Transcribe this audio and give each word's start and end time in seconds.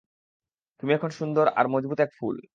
তুমি 0.83 0.91
এখন 0.93 1.11
সুন্দর 1.19 1.45
আর 1.55 1.65
মজবুত 1.67 1.99
এক 1.99 2.11
ফুল। 2.19 2.37